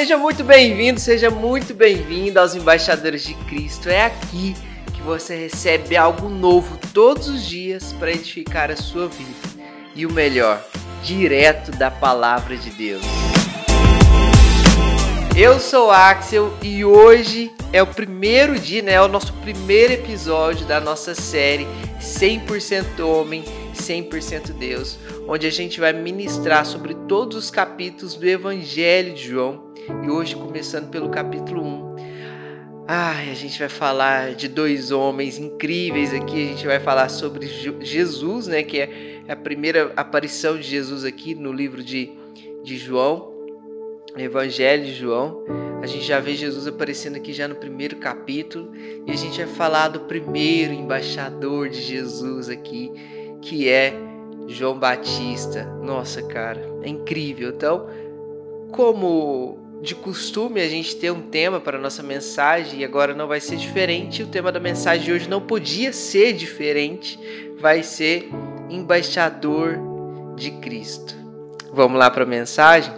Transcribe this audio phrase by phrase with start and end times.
[0.00, 3.90] Seja muito bem-vindo, seja muito bem-vindo aos Embaixadores de Cristo.
[3.90, 4.56] É aqui
[4.94, 9.30] que você recebe algo novo todos os dias para edificar a sua vida.
[9.94, 10.64] E o melhor,
[11.04, 13.02] direto da palavra de Deus.
[15.36, 18.92] Eu sou Axel e hoje é o primeiro dia, né?
[18.94, 21.66] É o nosso primeiro episódio da nossa série
[22.00, 23.44] 100% Homem,
[23.74, 24.98] 100% Deus,
[25.28, 29.68] onde a gente vai ministrar sobre todos os capítulos do Evangelho de João
[30.04, 31.96] e hoje começando pelo capítulo 1.
[32.86, 37.46] Ai, a gente vai falar de dois homens incríveis aqui, a gente vai falar sobre
[37.80, 42.10] Jesus, né, que é a primeira aparição de Jesus aqui no livro de,
[42.64, 43.32] de João,
[44.16, 45.44] Evangelho de João.
[45.82, 48.72] A gente já vê Jesus aparecendo aqui já no primeiro capítulo
[49.06, 52.90] e a gente vai falar do primeiro embaixador de Jesus aqui,
[53.40, 53.94] que é
[54.48, 55.64] João Batista.
[55.82, 57.50] Nossa, cara, é incrível.
[57.50, 57.86] Então,
[58.72, 63.26] como de costume a gente tem um tema para a nossa mensagem e agora não
[63.26, 64.22] vai ser diferente.
[64.22, 67.18] O tema da mensagem de hoje não podia ser diferente,
[67.58, 68.28] vai ser
[68.68, 69.78] embaixador
[70.36, 71.14] de Cristo.
[71.72, 72.92] Vamos lá para a mensagem?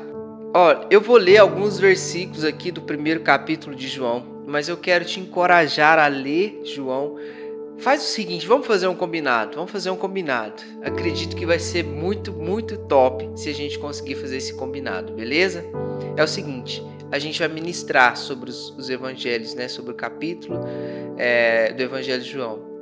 [0.55, 5.05] Ó, eu vou ler alguns versículos aqui do primeiro capítulo de João, mas eu quero
[5.05, 7.17] te encorajar a ler João
[7.78, 10.62] Faz o seguinte, vamos fazer um combinado, vamos fazer um combinado.
[10.83, 15.64] Acredito que vai ser muito, muito top se a gente conseguir fazer esse combinado, beleza?
[16.17, 19.69] É o seguinte, a gente vai ministrar sobre os, os evangelhos, né?
[19.69, 20.61] Sobre o capítulo
[21.19, 22.73] é, do Evangelho de João.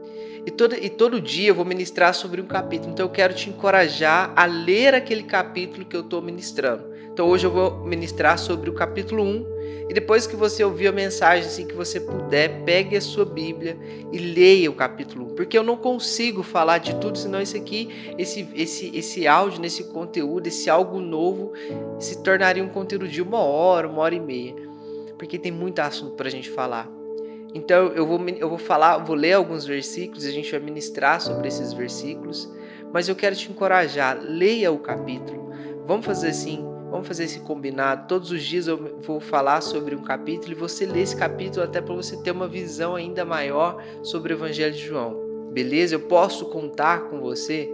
[0.47, 2.93] E todo, e todo dia eu vou ministrar sobre um capítulo.
[2.93, 6.90] Então eu quero te encorajar a ler aquele capítulo que eu estou ministrando.
[7.13, 10.93] Então hoje eu vou ministrar sobre o capítulo 1 e depois que você ouvir a
[10.93, 13.77] mensagem, assim que você puder, pegue a sua Bíblia
[14.13, 18.15] e leia o capítulo 1, porque eu não consigo falar de tudo, senão esse aqui,
[18.17, 21.53] esse, esse, esse áudio, nesse conteúdo, esse algo novo,
[21.99, 24.55] se tornaria um conteúdo de uma hora, uma hora e meia,
[25.19, 26.89] porque tem muito assunto para a gente falar.
[27.53, 31.49] Então eu vou, eu vou falar, vou ler alguns versículos, a gente vai ministrar sobre
[31.49, 32.49] esses versículos,
[32.93, 35.51] mas eu quero te encorajar, leia o capítulo.
[35.85, 38.09] Vamos fazer assim, Vamos fazer esse combinado.
[38.09, 41.81] Todos os dias eu vou falar sobre um capítulo e você lê esse capítulo até
[41.81, 45.17] para você ter uma visão ainda maior sobre o Evangelho de João.
[45.53, 45.95] Beleza?
[45.95, 47.71] Eu posso contar com você?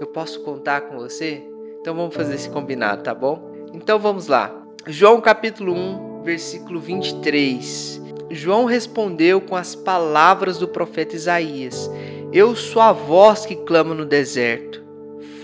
[0.00, 1.42] Eu posso contar com você?
[1.80, 3.68] Então vamos fazer esse combinado, tá bom?
[3.74, 4.66] Então vamos lá.
[4.86, 8.02] João capítulo 1, versículo 23.
[8.30, 11.90] João respondeu com as palavras do profeta Isaías:
[12.32, 14.82] Eu sou a voz que clama no deserto.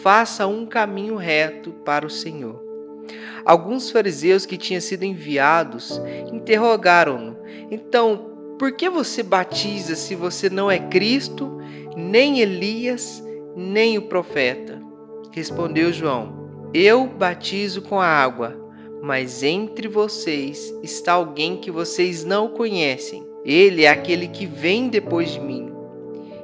[0.03, 2.72] Faça um caminho reto para o Senhor.
[3.44, 6.00] Alguns fariseus que tinham sido enviados
[6.32, 7.36] interrogaram-no:
[7.70, 11.58] Então, por que você batiza se você não é Cristo,
[11.96, 13.22] nem Elias,
[13.56, 14.80] nem o profeta?
[15.32, 18.56] Respondeu João: Eu batizo com água,
[19.02, 23.26] mas entre vocês está alguém que vocês não conhecem.
[23.44, 25.72] Ele é aquele que vem depois de mim.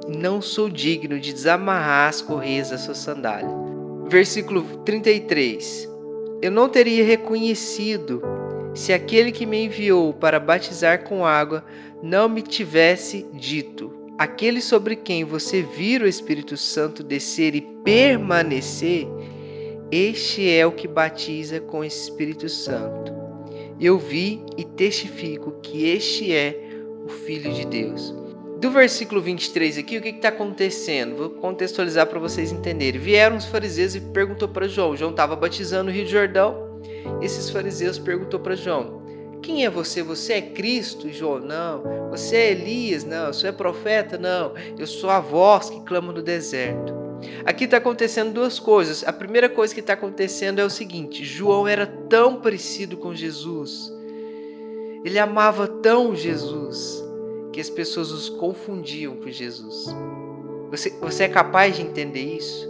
[0.08, 3.48] Não sou digno de desamarrar as correias da sua sandália.
[4.08, 5.87] Versículo 33
[6.40, 8.22] eu não teria reconhecido
[8.74, 11.64] se aquele que me enviou para batizar com água
[12.02, 19.06] não me tivesse dito: Aquele sobre quem você vira o Espírito Santo descer e permanecer,
[19.90, 23.12] este é o que batiza com o Espírito Santo.
[23.80, 26.58] Eu vi e testifico que este é
[27.04, 28.27] o Filho de Deus
[28.58, 31.16] do versículo 23 aqui, o que está acontecendo?
[31.16, 33.00] Vou contextualizar para vocês entenderem.
[33.00, 34.96] Vieram os fariseus e perguntou para João.
[34.96, 36.80] João estava batizando no Rio de Jordão.
[37.22, 39.00] Esses fariseus perguntou para João:
[39.42, 40.02] Quem é você?
[40.02, 41.08] Você é Cristo?
[41.08, 42.10] João, não.
[42.10, 43.04] Você é Elias?
[43.04, 43.32] Não.
[43.32, 44.18] Você é profeta?
[44.18, 44.52] Não.
[44.76, 46.92] Eu sou a voz que clama no deserto.
[47.44, 49.06] Aqui está acontecendo duas coisas.
[49.06, 53.92] A primeira coisa que está acontecendo é o seguinte: João era tão parecido com Jesus.
[55.04, 57.06] Ele amava tão Jesus
[57.58, 59.86] que as pessoas os confundiam com Jesus.
[60.70, 62.68] Você, você é capaz de entender isso?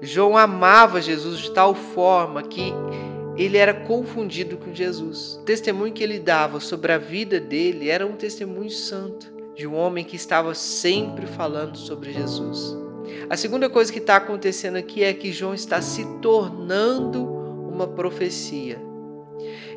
[0.00, 2.72] João amava Jesus de tal forma que
[3.36, 5.34] ele era confundido com Jesus.
[5.42, 9.74] O testemunho que ele dava sobre a vida dele era um testemunho santo, de um
[9.74, 12.76] homem que estava sempre falando sobre Jesus.
[13.28, 17.24] A segunda coisa que está acontecendo aqui é que João está se tornando
[17.68, 18.89] uma profecia.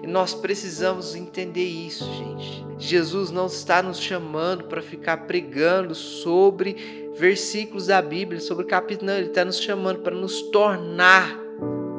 [0.04, 2.64] E nós precisamos entender isso, gente.
[2.78, 9.18] Jesus não está nos chamando para ficar pregando sobre versículos da Bíblia, sobre capítulo, não,
[9.18, 11.40] ele está nos chamando para nos tornar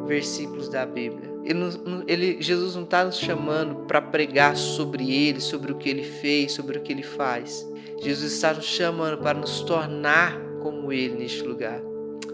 [0.06, 1.32] versículos da Bíblia.
[1.44, 6.04] Ele, ele, Jesus não está nos chamando para pregar sobre ele, sobre o que ele
[6.04, 7.66] fez, sobre o que ele faz.
[8.02, 11.80] Jesus está nos chamando para nos tornar como ele neste lugar.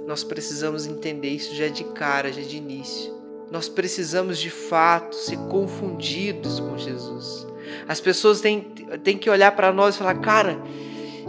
[0.07, 3.20] Nós precisamos entender isso já de cara, já de início.
[3.51, 7.47] Nós precisamos de fato ser confundidos com Jesus.
[7.89, 8.61] As pessoas têm,
[9.03, 10.61] têm que olhar para nós e falar: cara,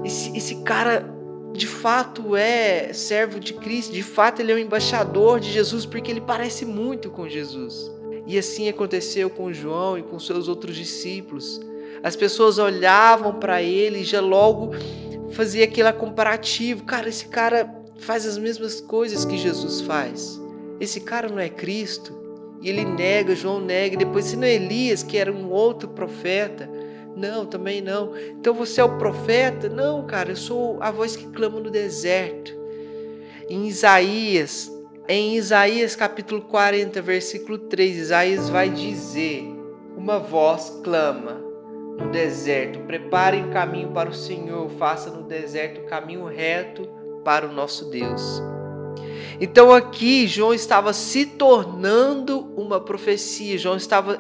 [0.04, 1.10] esse, esse cara
[1.54, 6.12] de fato é servo de Cristo, de fato ele é um embaixador de Jesus, porque
[6.12, 7.92] ele parece muito com Jesus.
[8.26, 11.60] E assim aconteceu com João e com seus outros discípulos.
[12.04, 14.72] As pessoas olhavam para ele e já logo
[15.32, 16.84] fazia aquele comparativo.
[16.84, 20.40] Cara, esse cara faz as mesmas coisas que Jesus faz.
[20.82, 22.12] Esse cara não é Cristo.
[22.60, 23.94] E ele nega, João nega.
[23.94, 26.68] E depois, se não é Elias, que era um outro profeta.
[27.16, 28.14] Não, também não.
[28.18, 29.70] Então você é o profeta?
[29.70, 32.60] Não, cara, eu sou a voz que clama no deserto.
[33.48, 34.72] Em Isaías,
[35.08, 39.44] em Isaías capítulo 40, versículo 3, Isaías vai dizer:
[39.96, 41.34] Uma voz clama
[42.00, 46.90] no deserto: Preparem o caminho para o Senhor, faça no deserto o caminho reto
[47.24, 48.42] para o nosso Deus.
[49.40, 53.58] Então aqui João estava se tornando uma profecia.
[53.58, 54.20] João estava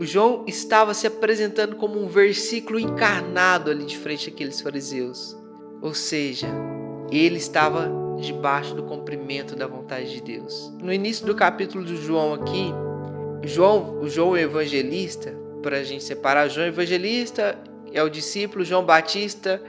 [0.00, 5.36] João estava se apresentando como um versículo encarnado ali de frente àqueles fariseus.
[5.80, 6.48] Ou seja,
[7.10, 7.90] ele estava
[8.20, 10.72] debaixo do cumprimento da vontade de Deus.
[10.80, 12.72] No início do capítulo de João aqui,
[13.42, 17.58] João, o João evangelista, para a gente separar, João evangelista
[17.92, 19.62] é o discípulo, João Batista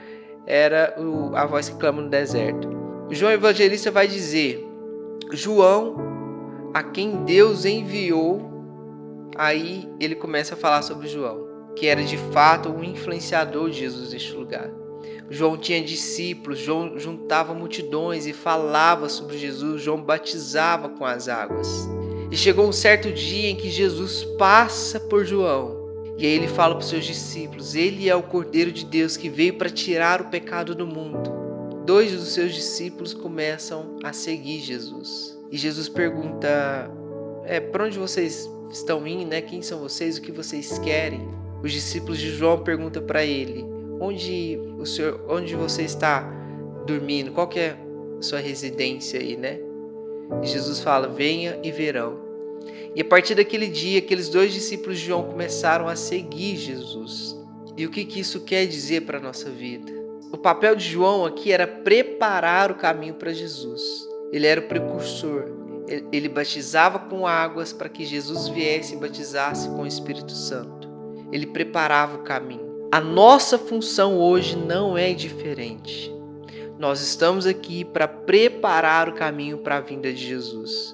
[0.48, 2.75] era o, a voz que clama no deserto.
[3.12, 4.68] João evangelista vai dizer:
[5.32, 5.96] João,
[6.74, 8.52] a quem Deus enviou,
[9.38, 14.12] aí ele começa a falar sobre João, que era de fato um influenciador de Jesus
[14.12, 14.72] neste lugar.
[15.30, 21.88] João tinha discípulos, João juntava multidões e falava sobre Jesus, João batizava com as águas.
[22.32, 25.86] E chegou um certo dia em que Jesus passa por João.
[26.18, 29.30] E aí ele fala para os seus discípulos: Ele é o Cordeiro de Deus que
[29.30, 31.45] veio para tirar o pecado do mundo
[31.86, 35.38] dois dos seus discípulos começam a seguir Jesus.
[35.52, 36.90] E Jesus pergunta:
[37.46, 39.42] é, para onde vocês estão indo, né?
[39.42, 40.18] Quem são vocês?
[40.18, 41.22] O que vocês querem?
[41.64, 43.64] Os discípulos de João perguntam para ele:
[44.00, 46.22] onde o senhor, onde você está
[46.86, 47.32] dormindo?
[47.32, 47.78] Qual que é
[48.18, 49.60] a sua residência aí, né?
[50.42, 52.26] E Jesus fala: venha e verão.
[52.96, 57.38] E a partir daquele dia, aqueles dois discípulos de João começaram a seguir Jesus.
[57.78, 60.05] E o que, que isso quer dizer para a nossa vida?
[60.36, 63.82] O papel de João aqui era preparar o caminho para Jesus.
[64.34, 65.46] Ele era o precursor.
[66.12, 70.90] Ele batizava com águas para que Jesus viesse e batizasse com o Espírito Santo.
[71.32, 72.90] Ele preparava o caminho.
[72.92, 76.14] A nossa função hoje não é diferente.
[76.78, 80.94] Nós estamos aqui para preparar o caminho para a vinda de Jesus.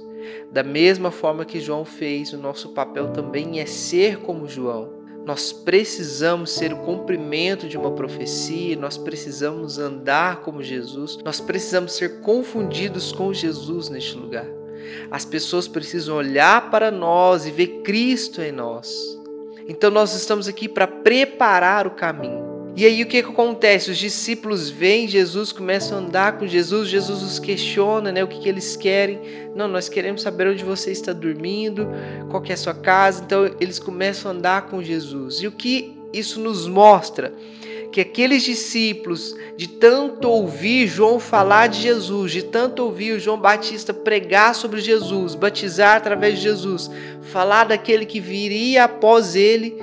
[0.52, 5.52] Da mesma forma que João fez, o nosso papel também é ser como João nós
[5.52, 12.22] precisamos ser o cumprimento de uma profecia, nós precisamos andar como Jesus, nós precisamos ser
[12.22, 14.48] confundidos com Jesus neste lugar.
[15.10, 19.20] As pessoas precisam olhar para nós e ver Cristo em nós.
[19.68, 22.51] Então nós estamos aqui para preparar o caminho.
[22.76, 23.92] E aí o que, que acontece?
[23.92, 28.24] Os discípulos veem Jesus, começam a andar com Jesus, Jesus os questiona, né?
[28.24, 29.20] O que, que eles querem?
[29.54, 31.88] Não, nós queremos saber onde você está dormindo,
[32.30, 33.24] qual é a sua casa.
[33.26, 35.42] Então eles começam a andar com Jesus.
[35.42, 37.34] E o que isso nos mostra?
[37.92, 43.38] Que aqueles discípulos, de tanto ouvir João falar de Jesus, de tanto ouvir o João
[43.38, 46.90] Batista pregar sobre Jesus, batizar através de Jesus,
[47.22, 49.78] falar daquele que viria após ele,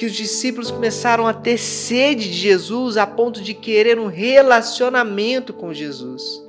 [0.00, 5.52] que os discípulos começaram a ter sede de Jesus a ponto de querer um relacionamento
[5.52, 6.42] com Jesus.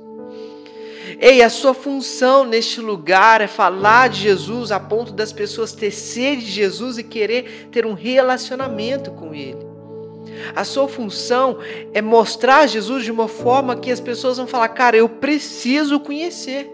[1.20, 5.90] Ei, a sua função neste lugar é falar de Jesus a ponto das pessoas ter
[5.90, 9.66] sede de Jesus e querer ter um relacionamento com Ele.
[10.56, 11.58] A sua função
[11.92, 16.70] é mostrar Jesus de uma forma que as pessoas vão falar: cara, eu preciso conhecer.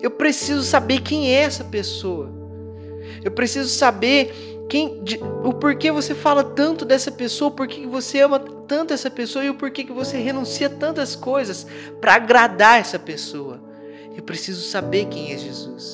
[0.00, 2.32] Eu preciso saber quem é essa pessoa.
[3.24, 8.20] Eu preciso saber quem, de, o porquê você fala tanto dessa pessoa, por que você
[8.20, 11.66] ama tanto essa pessoa e o porquê que você renuncia tantas coisas
[12.00, 13.60] para agradar essa pessoa.
[14.16, 15.93] Eu preciso saber quem é Jesus.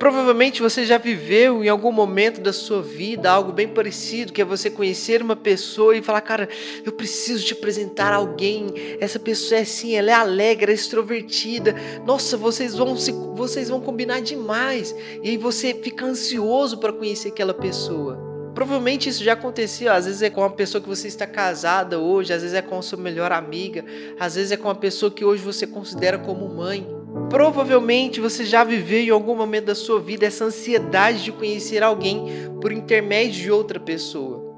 [0.00, 4.44] Provavelmente você já viveu em algum momento da sua vida algo bem parecido, que é
[4.46, 6.48] você conhecer uma pessoa e falar, cara,
[6.82, 8.68] eu preciso te apresentar alguém.
[8.98, 11.74] Essa pessoa é assim, ela é alegre, é extrovertida.
[12.06, 14.96] Nossa, vocês vão se, vocês vão combinar demais.
[15.22, 18.18] E aí você fica ansioso para conhecer aquela pessoa.
[18.54, 22.32] Provavelmente isso já aconteceu, às vezes é com uma pessoa que você está casada hoje,
[22.32, 23.84] às vezes é com a sua melhor amiga,
[24.18, 26.99] às vezes é com uma pessoa que hoje você considera como mãe.
[27.28, 32.50] Provavelmente você já viveu em algum momento da sua vida essa ansiedade de conhecer alguém
[32.60, 34.48] por intermédio de outra pessoa.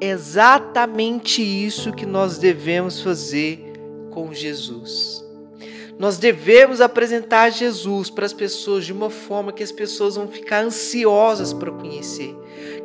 [0.00, 3.72] É exatamente isso que nós devemos fazer
[4.10, 5.24] com Jesus.
[5.98, 10.64] Nós devemos apresentar Jesus para as pessoas de uma forma que as pessoas vão ficar
[10.64, 12.34] ansiosas para conhecer,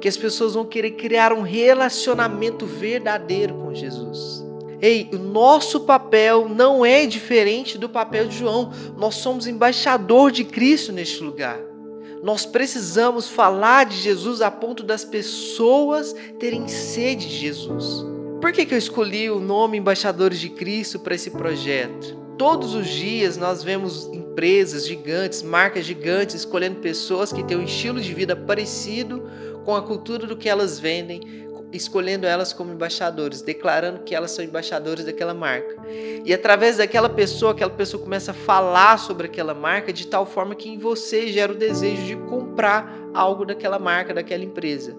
[0.01, 4.45] que as pessoas vão querer criar um relacionamento verdadeiro com Jesus.
[4.86, 8.72] Ei, o nosso papel não é diferente do papel de João.
[8.96, 11.60] Nós somos embaixador de Cristo neste lugar.
[12.22, 18.06] Nós precisamos falar de Jesus a ponto das pessoas terem sede de Jesus.
[18.39, 22.15] Por que, que eu escolhi o nome Embaixadores de Cristo para esse projeto?
[22.38, 28.00] Todos os dias nós vemos empresas gigantes, marcas gigantes, escolhendo pessoas que têm um estilo
[28.00, 29.27] de vida parecido
[29.65, 31.45] com a cultura do que elas vendem,
[31.75, 35.75] escolhendo elas como embaixadores, declarando que elas são embaixadores daquela marca.
[36.24, 40.55] E através daquela pessoa, aquela pessoa começa a falar sobre aquela marca de tal forma
[40.55, 44.96] que em você gera o desejo de comprar algo daquela marca, daquela empresa.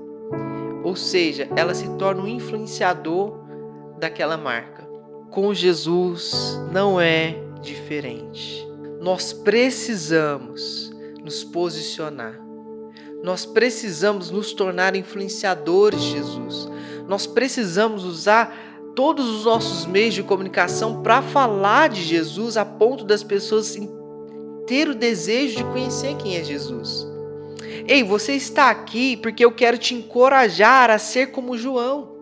[0.85, 3.41] Ou seja, ela se torna um influenciador
[3.99, 4.87] daquela marca
[5.37, 8.67] com Jesus não é diferente.
[9.03, 10.91] Nós precisamos
[11.23, 12.46] nos posicionar.
[13.27, 16.69] Nós precisamos nos tornar influenciadores Jesus.
[17.09, 18.57] Nós precisamos usar
[18.95, 23.77] todos os nossos meios de comunicação para falar de Jesus a ponto das pessoas
[24.65, 27.05] ter o desejo de conhecer quem é Jesus.
[27.89, 32.16] Ei, você está aqui porque eu quero te encorajar a ser como João.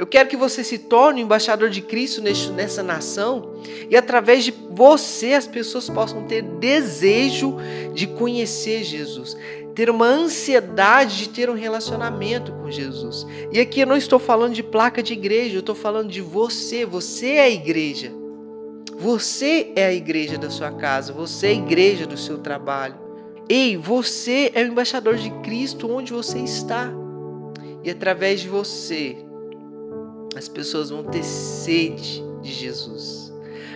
[0.00, 5.34] Eu quero que você se torne embaixador de Cristo nessa nação e através de você
[5.34, 7.58] as pessoas possam ter desejo
[7.92, 9.36] de conhecer Jesus,
[9.74, 13.26] ter uma ansiedade de ter um relacionamento com Jesus.
[13.52, 16.86] E aqui eu não estou falando de placa de igreja, eu estou falando de você.
[16.86, 18.10] Você é a igreja.
[18.96, 22.96] Você é a igreja da sua casa, você é a igreja do seu trabalho.
[23.50, 26.90] Ei, você é o embaixador de Cristo onde você está.
[27.84, 29.28] E através de você,
[30.34, 33.32] as pessoas vão ter sede de Jesus.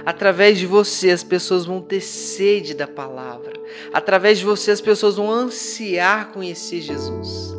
[0.07, 3.53] Através de você, as pessoas vão ter sede da palavra.
[3.93, 7.55] Através de você, as pessoas vão ansiar conhecer Jesus.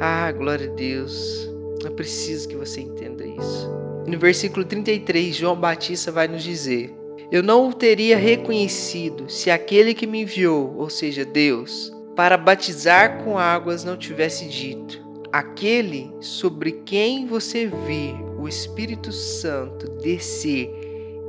[0.00, 1.50] Ah, glória a Deus.
[1.84, 3.70] Eu preciso que você entenda isso.
[4.06, 6.94] No versículo 33, João Batista vai nos dizer:
[7.32, 13.24] Eu não o teria reconhecido se aquele que me enviou, ou seja, Deus, para batizar
[13.24, 20.70] com águas não tivesse dito aquele sobre quem você vê o Espírito Santo descer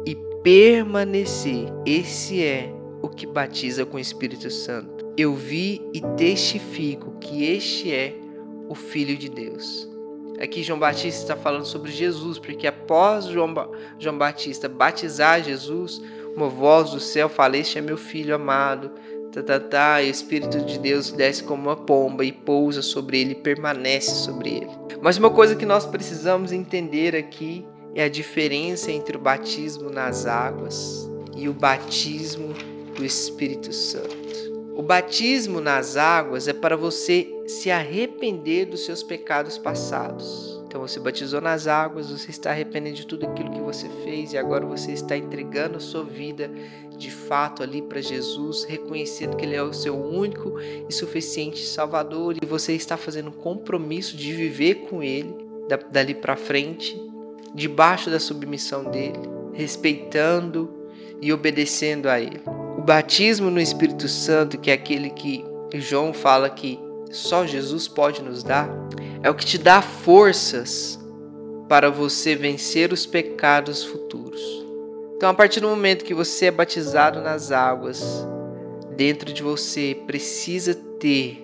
[0.05, 5.05] e permanecer, esse é o que batiza com o Espírito Santo.
[5.17, 8.15] Eu vi e testifico que este é
[8.69, 9.87] o Filho de Deus.
[10.39, 15.99] Aqui João Batista está falando sobre Jesus, porque após João, ba João Batista batizar Jesus,
[16.35, 18.91] uma voz do céu fala: Este é meu filho amado,
[20.03, 24.49] e o Espírito de Deus desce como uma pomba e pousa sobre ele, permanece sobre
[24.49, 24.71] ele.
[25.01, 30.25] Mas uma coisa que nós precisamos entender aqui é a diferença entre o batismo nas
[30.25, 32.53] águas e o batismo
[32.95, 34.17] do Espírito Santo.
[34.75, 40.56] O batismo nas águas é para você se arrepender dos seus pecados passados.
[40.67, 44.37] Então você batizou nas águas, você está arrependendo de tudo aquilo que você fez e
[44.37, 46.51] agora você está entregando a sua vida
[46.97, 52.35] de fato ali para Jesus, reconhecendo que Ele é o seu único e suficiente Salvador
[52.41, 55.33] e você está fazendo um compromisso de viver com Ele
[55.89, 57.01] dali para frente,
[57.55, 59.19] debaixo da submissão dele,
[59.53, 60.69] respeitando
[61.21, 62.41] e obedecendo a Ele.
[62.77, 65.45] O batismo no Espírito Santo, que é aquele que
[65.75, 66.77] João fala que
[67.11, 68.69] só Jesus pode nos dar,
[69.23, 70.99] é o que te dá forças
[71.67, 74.41] para você vencer os pecados futuros.
[75.15, 78.25] Então, a partir do momento que você é batizado nas águas,
[78.95, 81.43] dentro de você precisa ter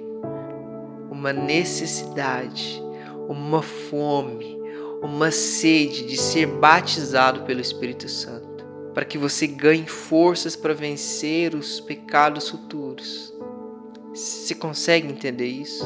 [1.09, 2.81] uma necessidade,
[3.27, 4.57] uma fome,
[5.01, 11.55] uma sede de ser batizado pelo Espírito Santo, para que você ganhe forças para vencer
[11.55, 13.32] os pecados futuros.
[14.13, 15.83] Você consegue entender isso?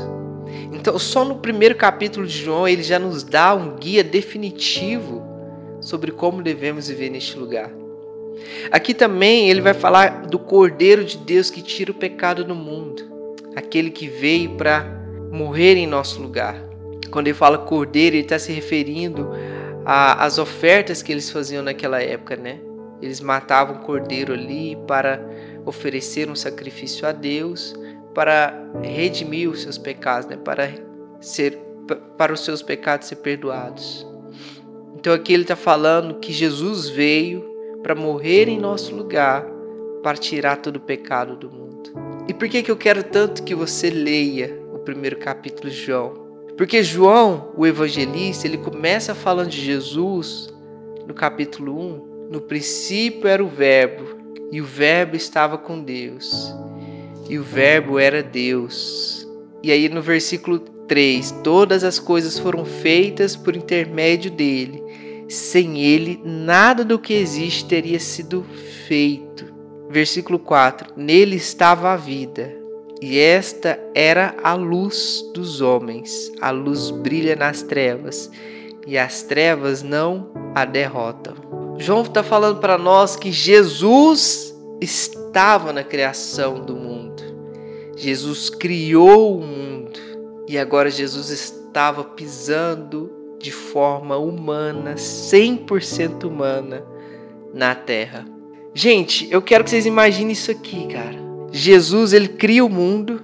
[0.73, 5.25] Então, só no primeiro capítulo de João, ele já nos dá um guia definitivo
[5.79, 7.71] sobre como devemos viver neste lugar.
[8.69, 13.01] Aqui também ele vai falar do Cordeiro de Deus que tira o pecado do mundo,
[13.55, 14.85] aquele que veio para
[15.31, 16.61] morrer em nosso lugar.
[17.09, 19.29] Quando ele fala Cordeiro, ele está se referindo
[19.85, 22.59] às ofertas que eles faziam naquela época, né?
[23.01, 25.21] Eles matavam o cordeiro ali para
[25.65, 27.75] oferecer um sacrifício a Deus
[28.17, 30.35] para redimir os seus pecados, né?
[30.37, 30.73] para,
[31.21, 31.55] ser,
[32.17, 34.07] para os seus pecados ser perdoados.
[34.95, 37.45] Então aqui ele está falando que Jesus veio
[37.83, 39.45] para morrer em nosso lugar,
[40.01, 41.91] para tirar todo o pecado do mundo.
[42.27, 46.13] E por que, que eu quero tanto que você leia o primeiro capítulo de João?
[46.57, 50.51] Porque João, o evangelista, ele começa falando de Jesus
[51.05, 52.29] no capítulo 1.
[52.31, 54.17] No princípio era o Verbo,
[54.51, 56.51] e o Verbo estava com Deus,
[57.29, 59.27] e o Verbo era Deus.
[59.63, 64.83] E aí no versículo 3: Todas as coisas foram feitas por intermédio dele.
[65.29, 68.45] Sem ele, nada do que existe teria sido
[68.87, 69.45] feito.
[69.89, 72.53] Versículo 4: Nele estava a vida,
[73.01, 76.31] e esta era a luz dos homens.
[76.39, 78.31] A luz brilha nas trevas,
[78.85, 81.35] e as trevas não a derrotam.
[81.77, 86.96] João está falando para nós que Jesus estava na criação do mundo.
[87.97, 89.99] Jesus criou o mundo
[90.47, 96.85] e agora Jesus estava pisando de forma humana, 100% humana,
[97.53, 98.23] na terra.
[98.73, 101.17] Gente, eu quero que vocês imaginem isso aqui, cara.
[101.51, 103.19] Jesus, ele cria o mundo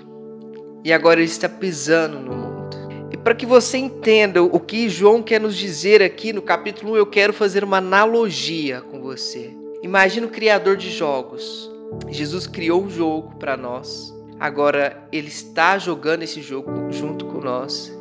[0.84, 2.76] e agora ele está pisando no mundo.
[3.12, 6.98] E para que você entenda o que João quer nos dizer aqui no capítulo 1,
[6.98, 9.52] eu quero fazer uma analogia com você.
[9.84, 11.72] Imagina o criador de jogos.
[12.10, 14.13] Jesus criou o jogo para nós.
[14.40, 17.92] Agora ele está jogando esse jogo junto com nós.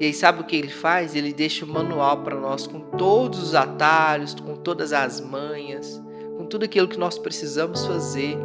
[0.00, 1.16] E aí sabe o que ele faz?
[1.16, 6.00] Ele deixa o manual para nós com todos os atalhos, com todas as manhas,
[6.36, 8.36] com tudo aquilo que nós precisamos fazer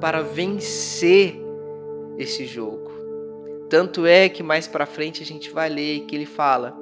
[0.00, 1.40] para vencer
[2.16, 2.90] esse jogo.
[3.68, 6.76] Tanto é que mais para frente a gente vai ler que ele fala,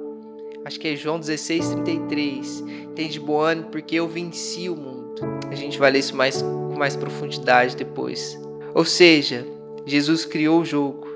[0.63, 2.63] acho que é João 16, 33,
[2.95, 5.15] tem de bom ânimo porque eu venci o mundo.
[5.49, 8.39] A gente vai ler isso mais, com mais profundidade depois.
[8.73, 9.45] Ou seja,
[9.85, 11.07] Jesus criou o jogo,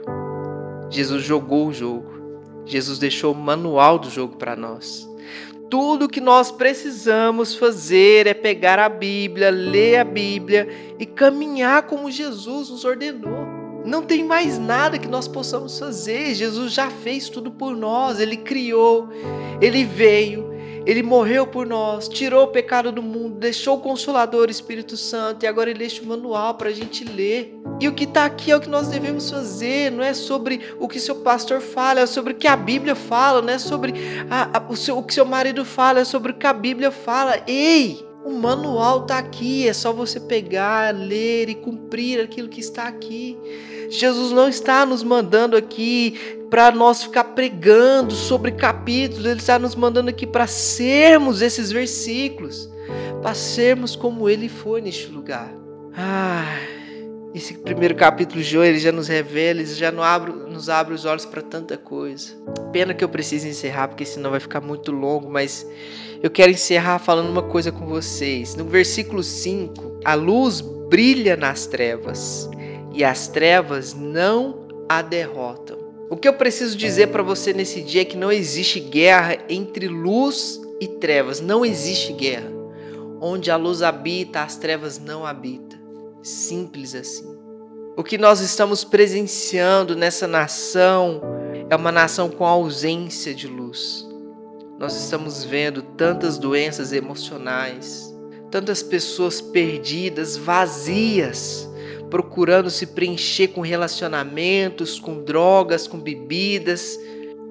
[0.89, 2.05] Jesus jogou o jogo,
[2.65, 5.07] Jesus deixou o manual do jogo para nós.
[5.69, 12.09] Tudo que nós precisamos fazer é pegar a Bíblia, ler a Bíblia e caminhar como
[12.09, 13.57] Jesus nos ordenou.
[13.85, 16.35] Não tem mais nada que nós possamos fazer.
[16.35, 18.19] Jesus já fez tudo por nós.
[18.19, 19.09] Ele criou,
[19.61, 20.56] ele veio,
[20.87, 25.43] ele morreu por nós, tirou o pecado do mundo, deixou o Consolador, o Espírito Santo,
[25.43, 27.59] e agora ele deixa o manual para a gente ler.
[27.77, 30.87] E o que está aqui é o que nós devemos fazer, não é sobre o
[30.87, 33.93] que seu pastor fala, é sobre o que a Bíblia fala, não é sobre
[34.29, 36.89] a, a, o, seu, o que seu marido fala, é sobre o que a Bíblia
[36.89, 37.43] fala.
[37.45, 38.06] Ei!
[38.27, 43.37] O manual está aqui, é só você pegar, ler e cumprir aquilo que está aqui.
[43.89, 49.75] Jesus não está nos mandando aqui para nós ficar pregando sobre capítulos, Ele está nos
[49.75, 52.69] mandando aqui para sermos esses versículos,
[53.21, 55.49] para sermos como Ele foi neste lugar.
[55.95, 56.59] Ah,
[57.33, 61.05] esse primeiro capítulo de hoje ele já nos revela, ele já abre, nos abre os
[61.05, 62.33] olhos para tanta coisa.
[62.73, 65.65] Pena que eu preciso encerrar, porque senão vai ficar muito longo, mas
[66.21, 68.55] eu quero encerrar falando uma coisa com vocês.
[68.55, 72.49] No versículo 5, a luz brilha nas trevas
[72.93, 75.77] e as trevas não a derrotam.
[76.09, 79.87] O que eu preciso dizer para você nesse dia é que não existe guerra entre
[79.87, 82.49] luz e trevas, não existe guerra.
[83.19, 85.77] Onde a luz habita, as trevas não habitam.
[86.23, 87.37] Simples assim.
[87.97, 91.21] O que nós estamos presenciando nessa nação
[91.69, 94.06] é uma nação com ausência de luz.
[94.79, 98.15] Nós estamos vendo tantas doenças emocionais,
[98.51, 101.67] tantas pessoas perdidas, vazias,
[102.11, 106.97] procurando se preencher com relacionamentos, com drogas, com bebidas,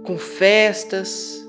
[0.04, 1.44] com festas,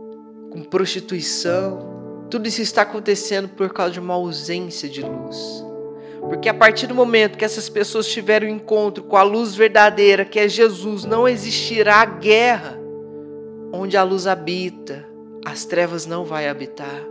[0.49, 2.25] com prostituição.
[2.27, 5.63] Tudo isso está acontecendo por causa de uma ausência de luz.
[6.21, 10.39] Porque a partir do momento que essas pessoas tiverem encontro com a luz verdadeira, que
[10.39, 12.79] é Jesus, não existirá guerra.
[13.71, 15.06] Onde a luz habita,
[15.51, 17.03] as trevas não vai habitar.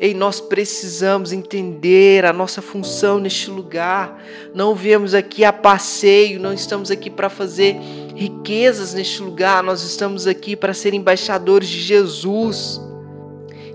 [0.00, 4.22] Ei, nós precisamos entender a nossa função neste lugar.
[4.52, 7.76] Não viemos aqui a passeio, não estamos aqui para fazer
[8.14, 12.80] riquezas neste lugar, nós estamos aqui para ser embaixadores de Jesus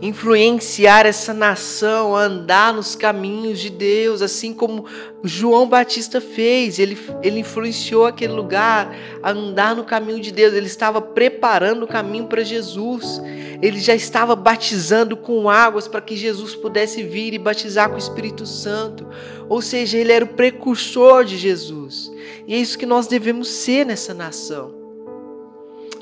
[0.01, 4.85] influenciar essa nação a andar nos caminhos de Deus, assim como
[5.23, 6.79] João Batista fez.
[6.79, 10.53] Ele, ele influenciou aquele lugar a andar no caminho de Deus.
[10.53, 13.21] Ele estava preparando o caminho para Jesus.
[13.61, 17.99] Ele já estava batizando com águas para que Jesus pudesse vir e batizar com o
[17.99, 19.05] Espírito Santo.
[19.49, 22.09] Ou seja, ele era o precursor de Jesus.
[22.47, 24.78] E é isso que nós devemos ser nessa nação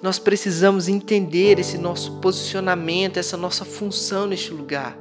[0.01, 4.97] nós precisamos entender esse nosso posicionamento, essa nossa função neste lugar.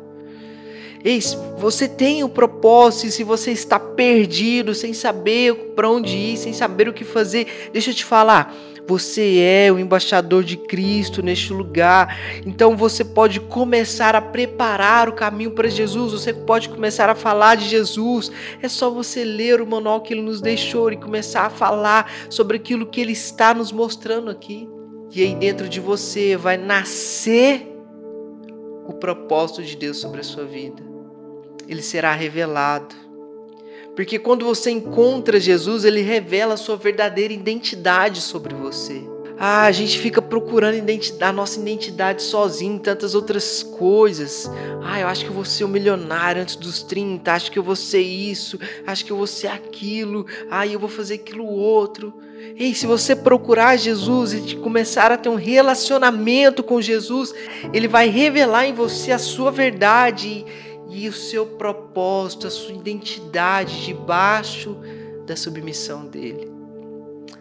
[1.04, 1.20] Ei,
[1.56, 6.52] você tem o propósito, e se você está perdido, sem saber para onde ir, sem
[6.52, 8.52] saber o que fazer, deixa eu te falar.
[8.88, 12.16] Você é o embaixador de Cristo neste lugar.
[12.46, 16.12] Então você pode começar a preparar o caminho para Jesus.
[16.12, 18.30] Você pode começar a falar de Jesus.
[18.62, 22.58] É só você ler o manual que ele nos deixou e começar a falar sobre
[22.58, 24.75] aquilo que ele está nos mostrando aqui.
[25.12, 27.66] E aí dentro de você vai nascer
[28.86, 30.82] o propósito de Deus sobre a sua vida.
[31.68, 32.94] Ele será revelado.
[33.94, 39.02] Porque quando você encontra Jesus, ele revela a sua verdadeira identidade sobre você.
[39.38, 40.82] Ah, a gente fica procurando
[41.20, 44.50] a nossa identidade sozinho tantas outras coisas.
[44.82, 47.62] Ah, eu acho que eu vou ser um milionário antes dos 30, acho que eu
[47.62, 52.14] vou ser isso, acho que eu vou ser aquilo, ah, eu vou fazer aquilo outro.
[52.56, 57.34] Ei, se você procurar Jesus e começar a ter um relacionamento com Jesus,
[57.74, 60.46] ele vai revelar em você a sua verdade
[60.88, 64.78] e o seu propósito, a sua identidade debaixo
[65.26, 66.55] da submissão dele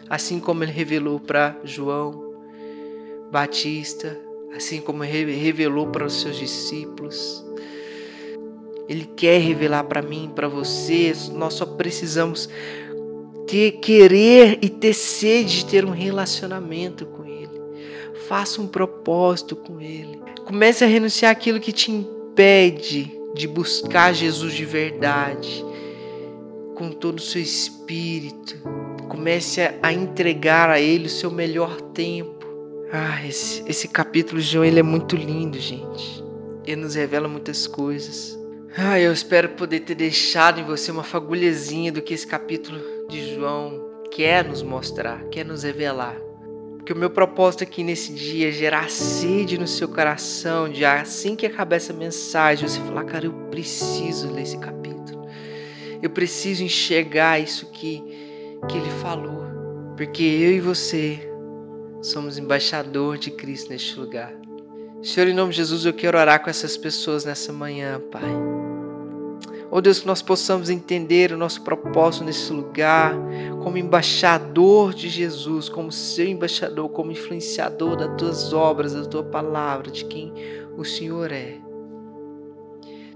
[0.08, 2.34] assim como ele revelou para João
[3.30, 4.18] Batista,
[4.54, 7.44] assim como ele revelou para os seus discípulos.
[8.88, 11.12] Ele quer revelar para mim, para você.
[11.32, 12.48] Nós só precisamos
[13.46, 17.60] ter querer e ter sede de ter um relacionamento com ele.
[18.28, 20.20] Faça um propósito com ele.
[20.44, 25.64] Comece a renunciar aquilo que te impede de buscar Jesus de verdade,
[26.74, 28.56] com todo o seu espírito
[29.16, 32.46] Comece a entregar a Ele o seu melhor tempo.
[32.92, 36.22] Ah, esse, esse capítulo de João ele é muito lindo, gente.
[36.66, 38.38] Ele nos revela muitas coisas.
[38.76, 43.34] Ah, eu espero poder ter deixado em você uma fagulhazinha do que esse capítulo de
[43.34, 46.16] João quer nos mostrar, quer nos revelar.
[46.76, 51.34] Porque o meu propósito aqui nesse dia é gerar sede no seu coração, de assim
[51.34, 55.26] que acabar essa mensagem, você falar, cara, eu preciso ler esse capítulo.
[56.02, 58.15] Eu preciso enxergar isso que
[58.68, 59.44] que ele falou,
[59.96, 61.30] porque eu e você
[62.02, 64.32] somos embaixador de Cristo neste lugar.
[65.02, 68.56] Senhor, em nome de Jesus, eu quero orar com essas pessoas nessa manhã, Pai.
[69.70, 73.14] Oh Deus, que nós possamos entender o nosso propósito nesse lugar,
[73.62, 79.90] como embaixador de Jesus, como seu embaixador, como influenciador das tuas obras, da tua palavra,
[79.90, 80.32] de quem
[80.76, 81.65] o Senhor é.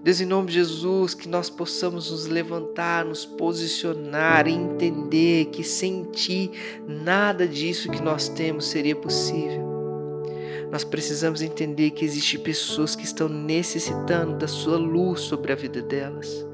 [0.02, 5.62] Deus, em nome de Jesus, que nós possamos nos levantar, nos posicionar e entender que
[5.62, 6.50] sem Ti
[6.88, 9.68] nada disso que nós temos seria possível.
[10.72, 15.82] Nós precisamos entender que existem pessoas que estão necessitando da Sua luz sobre a vida
[15.82, 16.46] delas.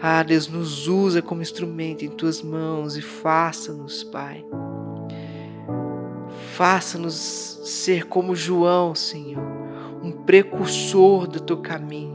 [0.00, 4.42] Ah, Deus, nos usa como instrumento em Tuas mãos e faça-nos, Pai.
[6.54, 9.64] Faça-nos ser como João, Senhor
[10.04, 12.13] um precursor do teu caminho,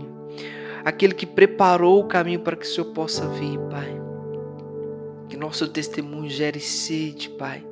[0.83, 3.99] aquele que preparou o caminho para que o Senhor possa vir, Pai.
[5.27, 7.63] Que nosso testemunho gere sede, Pai,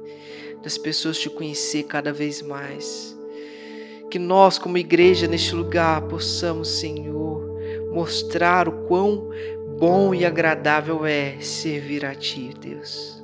[0.64, 3.18] das pessoas te conhecer cada vez mais.
[4.10, 7.58] Que nós, como igreja neste lugar, possamos, Senhor,
[7.92, 9.30] mostrar o quão
[9.78, 13.24] bom e agradável é servir a Ti, Deus.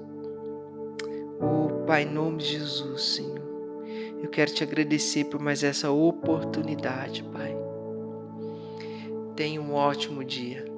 [1.39, 3.41] Oh, Pai, em nome de Jesus, Senhor.
[4.21, 7.62] Eu quero te agradecer por mais essa oportunidade, Pai.
[9.35, 10.72] Tenha um ótimo dia.